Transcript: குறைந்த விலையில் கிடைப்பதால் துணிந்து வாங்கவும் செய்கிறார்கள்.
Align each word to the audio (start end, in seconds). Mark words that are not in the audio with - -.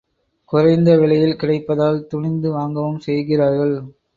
குறைந்த 0.51 0.95
விலையில் 0.97 1.35
கிடைப்பதால் 1.35 2.07
துணிந்து 2.07 2.51
வாங்கவும் 2.51 2.99
செய்கிறார்கள். 2.99 3.75